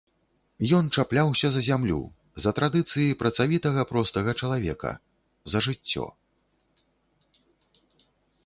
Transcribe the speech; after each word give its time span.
Ён 0.77 0.85
чапляўся 1.01 1.47
за 1.55 1.61
зямлю, 1.67 1.97
за 2.45 2.53
традыцыі 2.59 3.13
працавітага 3.21 3.81
простага 3.91 4.31
чалавека, 4.43 4.95
за 5.55 5.63
жыццё. 5.67 6.07